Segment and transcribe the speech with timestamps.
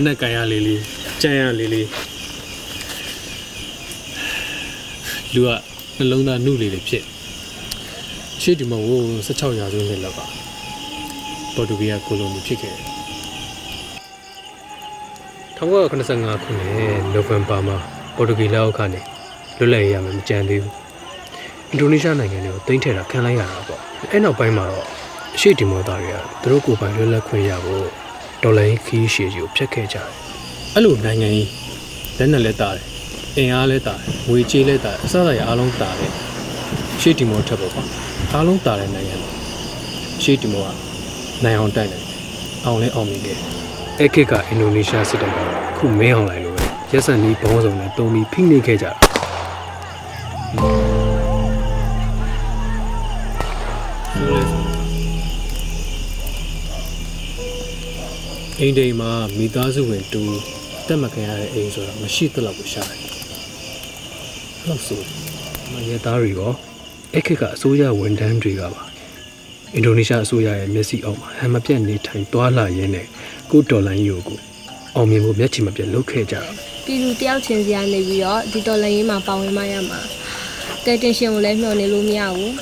[0.00, 0.80] လက်နဲ့ကန်ရလေးလေး
[1.22, 1.88] ကြမ်းရလေးလေး
[5.34, 5.48] လူက
[5.96, 7.04] နှလုံးသားနှုတ်လေးတွေဖြစ်
[8.42, 10.20] ရှေ့ဒီမှာဟို16ရာစုနှစ်လောက်က
[11.54, 12.84] ပေါ်တူဂီးယားကိုလိုနီဖြစ်ခဲ့တယ်
[15.58, 16.68] 1985ခုနှစ်
[17.12, 17.76] နိုဝင်ဘာမှာ
[18.16, 19.00] ပေါ်တူဂီလက်အောက်ကနေ
[19.58, 20.74] လွတ်လပ်ရေးရမယ်မကြံသေးဘူး
[21.68, 24.86] အင်ဒိုနီးရှားနိုင်ငံတွေကိုတင်ထည့်တာခံလိုက်ရတာပေါ့အဲ့နောက်ပိုင်းမှာတော့
[25.34, 28.09] အရှေ့ဒီမိုသားတွေကသူတို့ကိုယ်ပိုင်လွတ်လပ်ခွင့်ရဖို့
[28.42, 30.08] ဒေါ်လာခီးရှည်ကြီးကိုဖျက်ခဲ့ကြတယ်
[30.74, 31.48] အဲ့လိုနိုင်ငံကြီး
[32.18, 32.84] လက်နက်လက်တာတယ်
[33.36, 36.12] အင်အားလက်တာတယ်ငွေကြေးလက်တာတယ်အစအစရအားလုံးတာတယ်
[37.00, 37.84] ရှေ့ဒီမိုထက်ပေါ့ကွာ
[38.32, 39.30] အားလုံးတာတဲ့နိုင်ငံတွေ
[40.22, 40.68] ရှေ့ဒီမိုက
[41.44, 42.02] နိုင်အောင်တိုက်တယ်
[42.66, 43.48] အောင်လဲအောင်မြင်ခဲ့တယ်
[43.98, 45.38] အဲ့ခေတ်ကအင်ဒိုနီးရှားစစ်တပ်က
[45.76, 48.92] ခုမင်းအောင်လိုက်လို့ပဲရက်စံနီးဘောင်းစုံနဲ့တုံးပြီးဖိနှိပ်ခဲ့ကြတာ
[58.62, 60.22] အိမ်တိမ်မှာမိသားစုဝင်တူ
[60.86, 63.00] တက်မခံရတဲ့အိမ်ဆိုတာမရှိသလောက်ကိုရှာတယ်။
[64.60, 65.02] အဲ့လောက်ဆို
[65.72, 66.52] မရသားတွေရော
[67.16, 68.82] အခက်ကအစိုးရဝန်ထမ်းတွေကပါ
[69.74, 73.06] အင်ဒိုနီးရှားအစိုးရရဲ့မျက်စိအောက်မှာဟန်မပြတ်နေထိုင်သွားလာရင်းနဲ့
[73.50, 74.38] ကိုဒေါ်လာယူကို
[74.96, 76.42] အောင်မြင်ဖို့မျက်ချင်မပြတ်လုပ်ခဲ့ကြတာ
[76.84, 80.00] ပြည်သူတယောက်ချင်းစီကနေပြီးတော့ဒီတော်လိုင်းရေးမှာပါဝင်မရမှာ
[80.84, 82.54] ကဲတင်ရှင်ကိုလည်းမျှော်နေလို့မရဘူး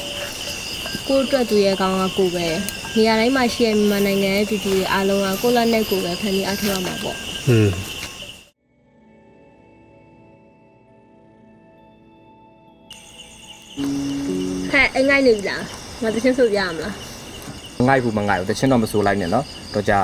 [1.07, 7.17] ကိုယ့်အတွက်သူရဲ့ကောင်းကကိုယ်ပဲ နေရာတိုင်းမှာရှိတဲ့မြန်မာနိုင်ငံရဲ့ပြည်သူတွေအားလုံးကကိုယ့်လက်နဲ့ကိုယ်ပဲဖန်တီးအားထုတ်ရမှာပေါ့။
[7.47, 7.73] ဟွန်း
[14.71, 15.63] ဟဲ့အိမ်ငိုက်နေပြီလား
[16.03, 16.95] ငါတချင်းဆိုပြရမလား
[17.89, 19.45] ငိုက်ဘူးမငိုက်ဘူးတချင်းတော့မစိုးလိုက်နဲ့နော်
[19.75, 19.99] တော့ကြာ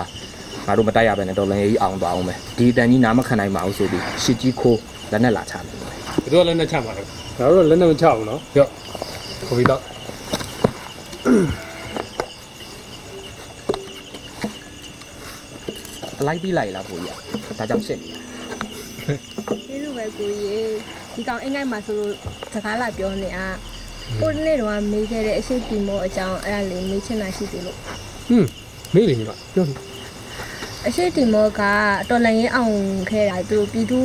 [0.67, 4.78] ငါတို့မတိုက်ရပဲနဲ့တော်လည်းကြီးအောင်သွားအောင်ပဲဒီအတန်ကြီးနားမခံနိုင်ပါဘူးဆိုပြီးရှစ်ကြီးခိုး
[5.12, 5.93] လက်နဲ့လာချမယ်ဘယ်
[6.33, 7.03] သူကလက်နဲ့ချမှာလဲ။
[7.39, 8.71] ဒါတော့လက်နဲ့မချဘူးနော်။ကြောက်။
[9.49, 9.81] ခေါ်ပြီးတော့
[16.20, 17.16] အလိုက်ပြီးလိုက်လားကိုကြီး
[17.48, 18.08] ကဒါကြောင့်ရှစ်နေ
[19.69, 20.70] ဒီလိုပဲကိုကြီး
[21.14, 22.12] ဒီကောင်အိမ်ငိုက်မှာဆိုလို့
[22.54, 23.48] စကားလာပြောနေอ่ะ
[24.20, 27.78] ကိုဒီနေ့တော့မေးခဲ့တဲ့အရှိတီမောအကြောင်းအဲ့ဒါလေးမေးချင်တာရှိသေးလို့
[28.28, 28.48] ဟွန်း
[28.94, 29.75] မေးလေညီမပြောပြီ
[30.86, 31.60] အရှိတီမောက
[32.08, 32.76] တော်လန်ရင်အောင်
[33.10, 34.00] ခဲ့တာသူတို့ပြည်သူ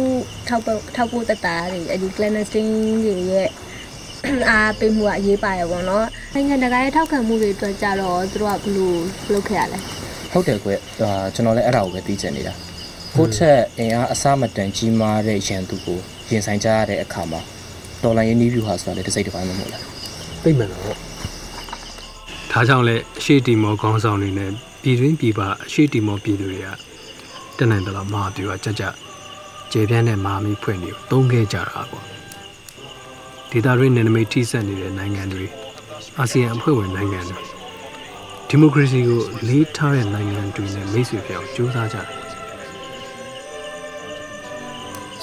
[0.48, 2.72] ထောက်ပထောက်ဖို့တတတာတွေအဲဒီ clandestine
[3.06, 3.50] တွေရဲ့
[4.50, 8.94] အားပေးမှုကအရေးပါရပေါ့နော်နိုင်ငံတကာရဲ့ထောက်ခံမှုတွေအတွက်ကြတော့သူတို့ကဘယ်လို
[9.32, 9.80] လုပ်ခဲ့ရလဲ
[10.32, 10.70] ဟုတ်တယ်ကွ
[11.02, 12.54] အာကျွန်တော်လည်းအဲ့ဒါကိုပဲသိချင်နေတာ
[13.16, 16.00] ကိုယ့်ထက်အင်အားအစမတန်ကြီးမားတဲ့ရန်သူကို
[16.32, 17.42] ရင်ဆိုင်ကြရတဲ့အခါမှာ
[18.04, 19.84] တော်လိုင်းရေးနီးဗျူဟာဆိုတာလည်းတစ်စိတ်တစ်ပိုင်းမဟုတ်လား
[20.44, 20.84] သိမှန်တော့။
[22.52, 24.52] ဒါကြောင့်လဲအရှိတီမောခေါင်းဆောင်တွေနဲ့
[24.82, 26.68] ပြည်တွင်းပြည်ပအရှိတီမောပြည်သူတွေက
[27.58, 28.84] တက်နိုင်တယ်လို့မဟာပြူကကြကြ
[29.72, 32.06] ကျေပြန့်တဲ့မဟာမိဖွဲ့နေကိုသုံးခဲ့ကြတာပေါ့။
[33.52, 35.46] ဒေသတွင်းနယ်နိမိတ်ထိစပ်နေတဲ့နိုင်ငံတွေ
[36.18, 37.49] အာဆီယံအဖွဲ့ဝင်နိုင်ငံတွေ
[38.52, 42.08] ဒီမိုကရေစီကိုလေးထားတဲ့နိုင်ငံတွေနဲ့မိတ်ဆွေပြောင်းကြိုးစားကြတယ်။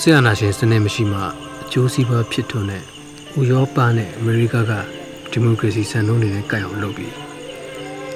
[0.00, 1.20] ဆီယနာရှင်စနစ်မရှိမှ
[1.62, 2.82] အကျိုးစီးပွားဖြစ်ထွန်းတဲ့
[3.38, 4.72] ဥရောပနဲ့အမေရိကက
[5.30, 7.14] ဒီမိုကရေစီစံနှုန်းတွေနဲ့ကိုက်အောင်လုပ်ပြီး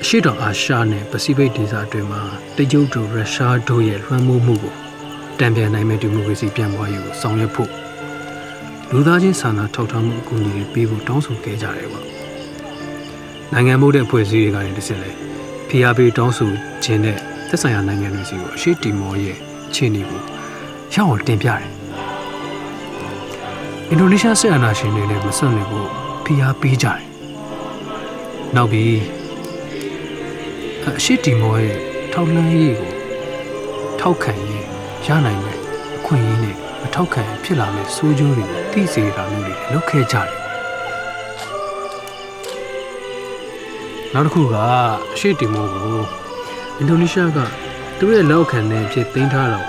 [0.03, 2.23] အရှိတောင်အာရှနဲ့ပစိဖိတ်ဒေသအတွင်းမှာ
[2.57, 4.75] တရုတ်တို့ရုရှားတို့ရဲ့လွှမ်းမိုးမှုကို
[5.39, 7.71] တံပြန်နိုင်မဲ့ဒီမိုကရေစီပြန်ပွားရေးကိုဆောင်ရွက်ဖို့
[8.93, 12.10] လူသားချင်းစာနာထောက်ထားမှုအကူအညီတွေပေးဖို့တောင်းဆိုခဲ့ကြတယ်ပေါ့
[13.55, 15.11] နိုင်ငံမှုတဲ့အဖွဲ့အစည်းတွေကနေတစ်ဆက်လဲ
[15.69, 16.51] ဖိအားပေးတောင်းဆို
[16.85, 17.19] ခြင်းနဲ့
[17.49, 19.37] သက်ဆိုင်ရာနိုင်ငံတွေစီကိုအရှိတီမောရဲ့
[19.69, 20.21] အခြေအနေကို
[20.95, 21.63] ရောက်အောင်တင်ပြတယ်
[23.89, 25.89] အင်ဒိုနီးရှားစစ်အာဏာရှင်တွေနဲ့မဆက်နွယ်ဖို့
[26.25, 27.01] ဖိအားပေးကြတယ်။
[28.57, 28.97] နောက်ပြီး
[30.87, 31.77] အရှိတီမောရဲ့
[32.13, 32.93] ထောက်လှမ်းရေးကို
[34.01, 34.65] ထောက်ခံရေး
[35.07, 35.59] ရနိုင်မယ်
[35.97, 40.40] အခွင့်အရေးနဲ့မထောက်ခံရင်ဖြစ်လာမယ့်ဆိုးကျိုးတွေကိုသိစေတာမျိုးတွေလုပ်ခဲ့ကြတယ်။
[44.15, 44.55] နောက်တစ်ခုက
[45.15, 45.99] အရှိတီမောကို
[46.79, 47.39] အင်ဒိုနီးရှားက
[47.99, 49.67] သူတို့ရဲ့လက်အောက်ခံတဲ့ဖြစ်သိမ်းထားတော့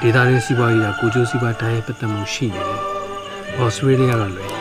[0.00, 2.80] ဒေသရင်းစီးပွားရေးကကိုကျိုးစီးပွားတိုင်းပတ်သက်မှုရှိနေတယ်။
[3.58, 4.52] ဩစတြေးလျကလည်း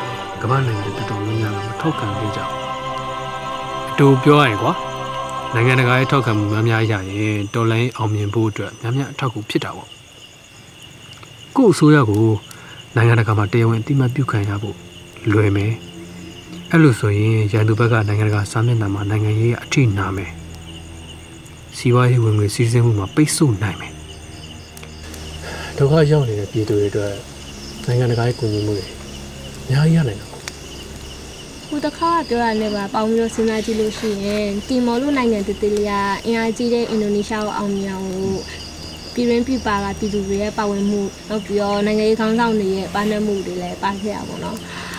[0.41, 2.59] ကမ္ဘာနိုင်ငံတော်တော်များများကမထောက်ခံခဲ့ကြဘူး
[3.91, 4.71] အတူပြောရရင်ကွာ
[5.53, 9.89] နိုင်ငံတကာရဲ့ထောက်ခံမှုများများရရင်တော်လိုင်းအောင်မြင်ဖို့အတွက်များများအထောက်အကူဖြစ်တာပေါ့
[11.55, 12.25] ကို့အစိုးရကို
[12.95, 14.75] နိုင်ငံတကာမှာတရားဝင်အတိမတ်ပြုခံရဖို့
[15.31, 15.73] လွယ်မယ်
[16.71, 20.31] အဲ့လိုဆိုရင်ရန်သူဘက်ကနိုင်ငံတကာစာမျက်နှာမှာနိုင်ငံရေးအထိနာမယ်
[21.77, 23.93] စီးပွားရေးဝင်ငွေစီးဆင်းမှုမှာပိတ်ဆို့နိုင်မယ်
[25.77, 27.13] ဒုက္ခရောက်နေတဲ့ပြည်သူတွေအတွက်
[27.85, 28.87] နိုင်ငံတကာရဲ့ကူညီမှုတွေ
[29.65, 30.43] အများကြီးရနိုင်တာပေါ့
[31.67, 35.93] ခုတစ်ခါကပြောရနေပါပေါင်းပြီးတော့စဉ်းစားကြည့်လို့ရှိရင်တီမောလို့နိုင်ငံတည်တည်လေးက
[36.25, 38.41] အင်အားကြီးတဲ့အင်ဒိုနီးရှားကိုအောင်မြင်အောင်လို့
[39.13, 44.57] ပြည်ရင်းပြည်ပါကပြည်သူတွေရဲ့ပါဝင်မှုနောက်ပြီးတော့နိုင်ငံရေးခေါင်းဆောင်တွေရဲ့ပါနှက်မှုတွေလည်းပါခဲ့ရပါတော့။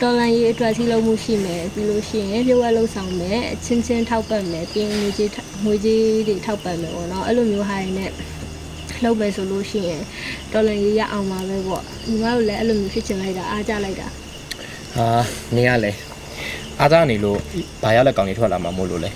[0.00, 5.30] တော်လန်ရေးအတွက်စီလုံးမှုရှိမယ်ပြီးလို့ရှိရင်ပြုတ်ဝဲလှုပ်ဆောင်မယ်အချင်းချင်းထောက်ပံ့မယ်ပြီးရင်ငွေကြေး
[5.64, 8.10] ငွေကြေးတွေထောက်ပံ့မယ်ပေါ့နော်အဲ့လိုမျိုးဟာတွေနဲ့
[9.04, 10.02] လုပ်မယ်ဆိုလို့ရှိရင်
[10.52, 14.08] တော်လန်ရေးရအောင်ပါပဲပေါ့ညီမတို့လည်းအဲ့လိုမျိုးဖြစ်ချင်လိုက်တာအားကြလိုက်တာ
[14.96, 15.06] ဟာ
[15.56, 15.92] နေရလဲ
[16.80, 17.38] အားသားနေလို့
[17.82, 19.10] ဘာရလက်ကောင်ကြီးထွက်လာမှာမို့လို့လဲ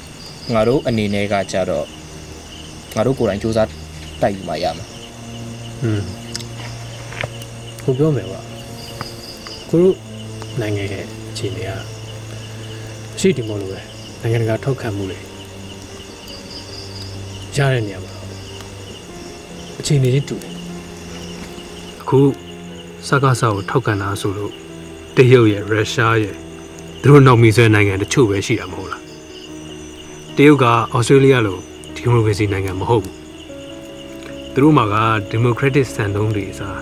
[0.54, 1.86] ငါတို့အနေနဲ့ကကြတော့
[2.96, 3.70] ငါတို့ကိုယ်တိုင်စူးစမ်း
[4.22, 4.86] တိုက်ယူမှရမှာ
[5.82, 6.02] อืม
[7.84, 8.40] ကိုပြောမယ်ကွာ
[9.70, 9.94] ကိုတို့
[10.60, 11.70] နိုင်ငံရဲ့အခြေအနေက
[13.14, 13.80] အရှိတီမောလို့ပဲ
[14.20, 15.18] နိုင်ငံတကာထောက်ခံမှုတွေ
[17.56, 18.12] ရတဲ့နေရာမှာ
[19.78, 20.52] အခြေအနေချင်းတူတယ်
[22.02, 22.18] အခု
[23.08, 24.52] စကားစာကိုထောက်ခံတာဆိုလို့
[25.16, 26.36] တရုတ်ရဲ့ရုရှားရဲ့
[27.00, 29.02] သူတို့နောက်မီဆွဲနိုင်ငံတချို့ပဲရှိတာမဟုတ်လား
[30.36, 31.58] တရုတ်ကဩစတြေးလျလို
[31.94, 33.16] ဒီမိုကရေစီနိုင်ငံမဟုတ်ဘူး
[34.54, 34.94] သူတို့မှာက
[35.30, 36.80] ဒီမိုကရက်တစ်စံနှုန်းတွေအစား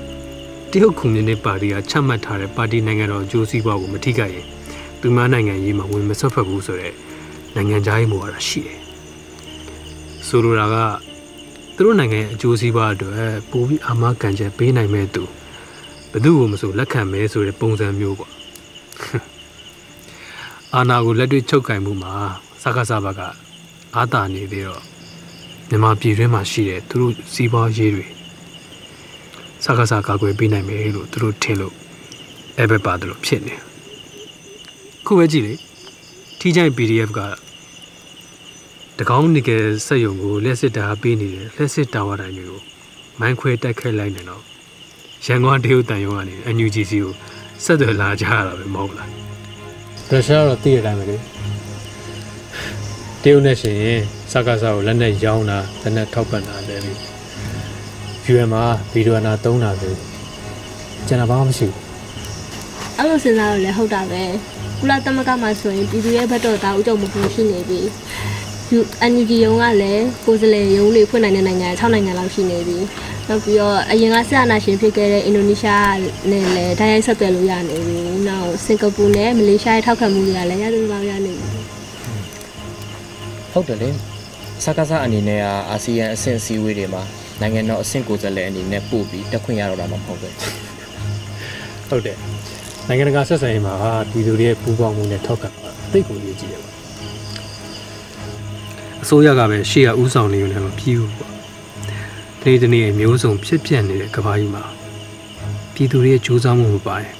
[0.74, 4.46] တရုတ်ကွန်မြူနစ်ပါတီကချမှတ်ထားတဲ့ပါတီနိုင်ငံတော်အကျိုးစီးပွားကိုမထိခိုက်ရင်
[5.00, 6.96] သူမနိုင်ငံရေးမှာဝင်မဆွတ်ဖက်ဘူးဆိုတော့
[7.54, 8.78] နိုင်ငံခြားရေးမူဝါဒရှိတယ်။
[10.26, 10.76] ဆိုလိုတာက
[11.74, 15.22] သူတို့နိုင်ငံရဲ့အကျိုးစီးပွားအတွက်ပိုပြီးအာမခံချက်ပေးနိုင်မဲ့သူ
[16.10, 18.32] ဘယ်သူ့ကိုမဆိုလက်ခံမဲဆိုတဲ့ပုံစံမျိုးပေါ့။
[20.74, 22.14] အာနာကိုလက်တွေ့ချုပ်ကင်မှုမှာ
[22.62, 23.20] စကားစားဘက
[23.96, 24.82] အာတာနေသေးတော့
[25.68, 28.06] မြန်မာပြည်တွင်းမှာရှိတဲ့သူတို့စီးပွားရေးတွေ
[29.64, 31.74] စကားစားကာကွယ်ပေးနိုင်မယ်လို့သူတို့ထင်လို့
[32.58, 33.54] အဲ့ဘက်ပါတယ်လို့ဖြစ်နေ
[35.06, 35.54] ခုပဲကြည့်လေ
[36.38, 37.20] ထီချိုင် PDF က
[38.98, 42.60] တကောင်းနီကယ်စက်ယုံကိုလက်စစ်တာပေးနေတယ်လက်စစ်တာဝါတိုင်းတွေကို
[43.20, 44.42] မိုင်းခွဲတိုက်ခိုက်လိုက်နေတော့
[45.26, 47.12] ရန်ကုန်တရုတ်တန်ရုံကနေ NUGC ကို
[47.64, 49.10] ဆက်သွယ်လာကြရတာပဲမဟုတ်လား
[50.08, 51.16] ရုရှားတော့သိရတိုင်းပဲလေ
[53.22, 54.00] တရုတ်နဲ့ရှင်ရင်
[54.32, 57.11] စကားစားကိုလက်နဲ့ရောင်းတာလက်နဲ့ထောက်ပံ့တာလည်းလေ
[58.30, 59.90] UN မှာဗီဒီယိုနာသုံးတာပဲ
[61.06, 61.82] ကျွန်တော်ဘာမှမရှိဘူး
[62.96, 64.22] အဲ့လိုစဉ်းစားလို့လည်းဟုတ်တာပဲ
[64.78, 67.80] ကုလသမဂ္ဂမှာဆိုရင်ပြည်သူရဲ့ဘက်တော့ဒါဥကြုံမှုရှိနေပြီ
[68.72, 68.80] ယူ
[69.10, 72.78] NUG ရုံးကလည်းကိုယ်စလဲရုံးလေးဖွင့်နိုင်တဲ့နိုင်ငံ6နိုင်ငံလောက်ရှိနေပြီ
[73.28, 75.94] နောက်ပြီးတော့အရင်ကဆက်အနာရှင်ဖြစ်ခဲ့တဲ့အင်ဒိုနီးရှား
[76.30, 77.98] နဲ့လည်းဓာတ်ရိုက်ဆက်သွယ်လို့ရနေပြီ
[78.28, 81.48] နောက်စင်ကာပူနဲ့မလေးရှားရဲ့ထောက်ခံမှုတွေကလည်းရသလောက်ရနေပြီ
[83.52, 83.90] ဟုတ်တယ်လေ
[84.64, 87.02] စကားစားအနေနဲ့ကအာဆီယံအဆင့်အစည်းအဝေးတွေမှာ
[87.42, 90.28] နိုင်ငံတော်အဆင့်ကိုယ်စားလှယ်အနေနဲ့ပို့ပြီးတက်ခွင့်ရတော့တာမှမဟုတ်ပဲ
[91.88, 92.16] ဟုတ်တယ်
[92.88, 93.74] နိုင်ငံတကာဆက်ဆံရေးမှာ
[94.10, 96.70] ပြည်သူတွေရဲ့ပူးပေါင်းမှုနဲ့ထောက်ခံတာသိတ်ကိုရေးကြည့်တယ်ပါ
[99.02, 101.32] အစိုးရကပဲရှေ့ကဥဆောင်နေရုံနဲ့မပြီးဘူးပေါ့
[102.42, 104.64] ဒီတနေ့မျိုးစုံဖြစ်ပြနေတဲ့ကမ္ဘာကြီးမှာ
[105.74, 107.14] ပြည်သူတွေရဲ့ကြိုးစားမှုမပါရင်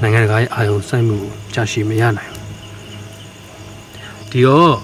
[0.00, 4.74] နိုင်ငံတကာရဲ့အာရုံစိုက်မှုကိုကြာရှည်မရနိုင်ဘူးဒီတော့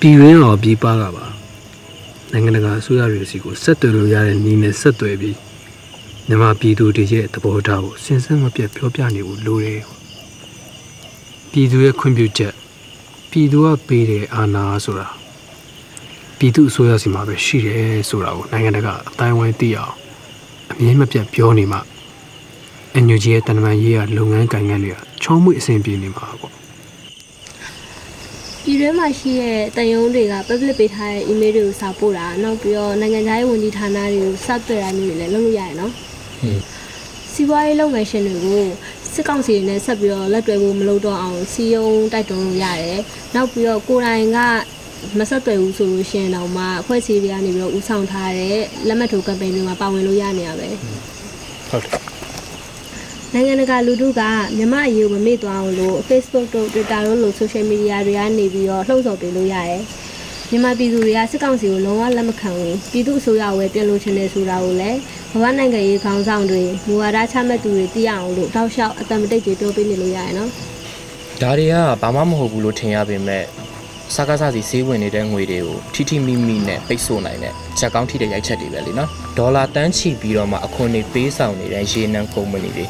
[0.00, 1.35] ပြည်ရင်းတော်ပြည်ပကပါ
[2.32, 5.36] နိုင်ငံတကာအစိုးရတွေစီကိုဆက်သွယ်လို့ရတဲ့နည်းနဲ့ဆက်သွယ်ပြီး
[6.26, 9.82] မြန်မာပြည်သူတွေရဲ့သဘောထားကိုစဉ်ဆက်မပြတ်ပြောပြနေဖို့လိုတယ်။
[11.50, 12.54] ပြည်သူရဲ့ခွင့်ပြုချက်
[13.30, 15.08] ပြည်သူကပေးတဲ့အာဏာဆိုတာ
[16.38, 19.94] ပြည်သူအစိုးရစီမှာပဲရှိတယ်ဆိုတာကိုနိုင်ငံတကာအတိုင်းဝိုင်းသိအောင်
[20.70, 21.78] အမြင်မပြတ်ပြောနေမှ
[22.94, 26.55] အန်ယူဂျီရဲ့တန်တမန်ရေးရလုပ်ငန်းကိုင်ငန်းတွေကချောမွေ့အဆင်ပြေနေမှာပေါ့
[28.68, 36.62] ပြည်တွင်းမှာရှိတဲ့တန်ယုံတွေက public ပေးထားတဲ့ email တွေကိုစာပို့တာနောက်ပြီးတော့နိုင်ငံခြားရေးဝန်ကြီးဌာနတွေကိုဆက်သွယ်တာမျိုးတွေလည်းလုပ်လို့ရတယ်နော်ဟင်း
[37.32, 38.62] စီးပွားရေးလုပ်ငန်းရှင်တွေကို
[39.12, 43.00] စစ်ကောင်စီတွေနဲ့ဆက်ပြီးတော့လက်တွဲဖို့မလုပ်တော့အောင်စီယုံတိုက်တွန်းလို့ရတယ်။
[43.34, 44.38] နောက်ပြီးတော့ကိုယ်တိုင်က
[45.18, 48.58] မဆက်သွယ်ဘူးဆိုလို့ရှိရင်တော့မှအဖွဲ့အစည်းတွေကနေပြီးတော့ဥဆောင်ထားတဲ့
[48.88, 50.68] လက်မှတ်ထိုးကမ်ပိန်းတွေမှာပါဝင်လို့ရနေရပဲ
[51.70, 52.02] ဟုတ်တယ်။
[53.38, 54.22] နိုင်ငံတကာလူထုက
[54.58, 59.82] မြမအရေးကိုမမေ့သွားအောင်လို့ Facebook တို့ Twitter တို့လို social media တွေကနေပြီးတော့လှုံ့ဆော်ပေးလို့ရတယ်။
[60.50, 64.98] မြန်မာပြည်သူတွေကစစ်ကောင်စီကိုလုံးဝလက်မခံဘူး။ပြည်သူအစိုးရကိုပဲပြင်လို့ချင်တယ်ဆိုတာကိုလည်း
[65.32, 70.50] ဘဝနိုင်ငံရေးခေါင်းဆောင်တွေမူဝါဒချမှတ်သူတွေသိရအောင်လို့တောက်လျှောက်အတမတိတ်တွေပြောပေးနေလို့ရတယ်နော်
[71.42, 73.44] ဒါတွေကဘာမှမဟုတ်ဘူးလို့ထင်ရပေမဲ့
[74.14, 82.84] စကားစားစီစေးဝင်နေတဲ့ငွေတွေကိုထိထိမိမိနဲ့ပိတ်ဆို့နိုင်တဲ့ချက်ကောင်းထိတဲ့ရိုက်ချက်တွေပဲလीနော်ဒေါ်လာတန်းချီပြီးတော့မှအခွန်တွေပေးဆောင်နေတဲ့ရေနံကုမ္ပဏီတွေ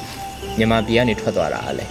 [0.58, 1.86] မြန်မာပြည်ကနေထွက်သွားတာအလဲ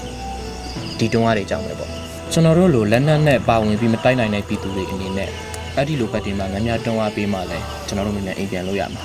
[0.98, 1.92] ဒီတုံးအားတွေကြောင့်ပဲပေါ့
[2.32, 5.30] ကျွန်တော်တို့လိုလက်နက်နဲ့ပါဝင်ပြီးမတိုက်နိုင်တဲ့ပြည်သူတွေအနေနဲ့
[5.76, 9.04] အဲ့ဒီလိုပတ်တင်မှာများများတုံးအားပေးမှလဲကျွန်တော်တို့မြန်မြန်အိမ်ပြန်လို့ရမှာ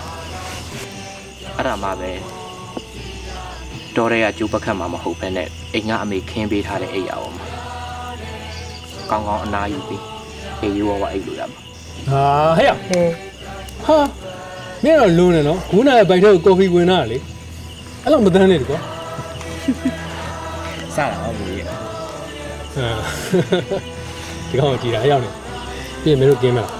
[1.57, 2.12] အဲ့ဒါမှပဲ
[3.97, 7.47] တော်ရဲကကျိုးပက်ခတ်မှာမဟုတ်ဘဲနဲ့အိမ်ကအမေခင်းပေးထားတဲ့အိမ်ရအောင်မှာ
[9.11, 10.02] ကောင်းကောင်းအနားယူပြီး
[10.61, 11.61] အေးရောဝအိတ်လို့ရမှာ
[12.09, 12.23] ဟာ
[12.57, 12.71] ဟဲ့ရ
[13.85, 13.97] ဟာ
[14.85, 17.19] မင်းတော့လုံးနေနော်ဂူးနာရဲ့ဘိုက်ထဲကိုကော်ဖီဝင်တာလေ
[18.02, 18.81] အဲ့လိုမတန်းနဲ့တကွာ
[20.96, 21.74] စတာဟုတ်ပြီဟာ
[24.48, 25.30] ဒီကောင်ကြည်တာရောက်နေ
[26.02, 26.70] ပြင်မင်းတို့ကင်းမလား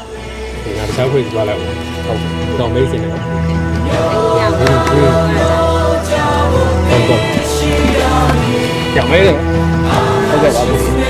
[0.65, 3.25] ဒီငါတခြားခွေသွားလိုက်ဟုတ်ဒီကောင်မိတ်စင်နေဟုတ်
[7.09, 7.23] ဟုတ်
[8.95, 9.37] ကြောင်မဲတယ်
[10.29, 11.10] ဟုတ်ကဲ့ပါဘူး